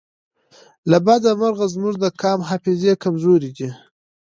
[0.89, 3.69] له بده مرغه زموږ د قام حافظې کمزورې دي